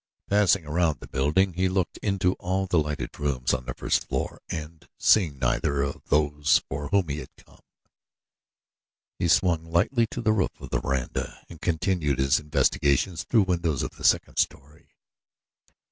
[0.31, 4.41] Passing around the building he looked into all the lighted rooms on the first floor
[4.49, 7.59] and, seeing neither of those for whom he had come,
[9.19, 13.83] he swung lightly to the roof of the veranda and continued his investigations through windows
[13.83, 14.95] of the second story.